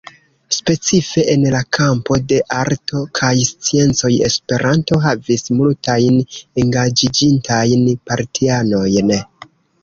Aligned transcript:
Specife 0.55 1.25
en 1.33 1.43
la 1.55 1.59
kampo 1.77 2.17
de 2.31 2.39
arto 2.61 3.01
kaj 3.19 3.29
sciencoj 3.49 4.11
Esperanto 4.29 4.99
havis 5.05 5.45
multajn 5.61 6.19
engaĝiĝintajn 6.65 7.87
partianojn. 8.11 9.15